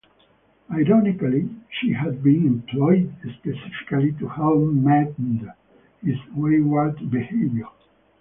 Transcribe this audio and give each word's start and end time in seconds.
Ironically 0.71 1.47
she 1.69 1.93
had 1.93 2.23
been 2.23 2.43
employed 2.47 3.13
specifically 3.21 4.11
to 4.13 4.29
help 4.29 4.67
mend 4.71 5.47
his 6.03 6.17
wayward 6.35 7.11
behaviour. 7.11 7.67